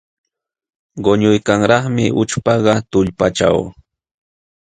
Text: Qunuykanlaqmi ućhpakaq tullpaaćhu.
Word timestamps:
Qunuykanlaqmi 1.03 2.05
ućhpakaq 2.21 2.79
tullpaaćhu. 2.91 3.63